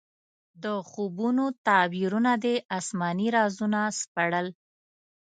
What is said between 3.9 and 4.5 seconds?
سپړل.